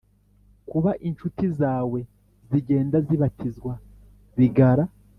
Kuba 0.69 0.91
incuti 1.07 1.45
zawe 1.59 1.99
zigenda 2.49 2.97
zibatizwa 3.07 3.73
bigara 4.37 4.83